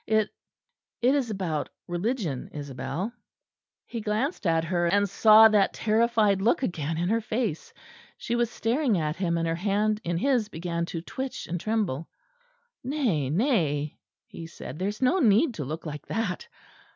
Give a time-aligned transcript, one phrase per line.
[0.07, 0.33] It
[1.03, 3.13] it is about religion, Isabel."
[3.85, 7.71] He glanced at her, and saw that terrified look again in her face:
[8.17, 12.09] she was staring at him, and her hand in his began to twitch and tremble.
[12.83, 16.47] "Nay, nay," he said, "there is no need to look like that.